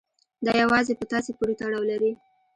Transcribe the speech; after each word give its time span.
دا 0.45 0.53
يوازې 0.63 0.93
په 0.99 1.05
تاسې 1.11 1.31
پورې 1.37 1.53
تړاو 1.61 1.83
لري. 1.91 2.11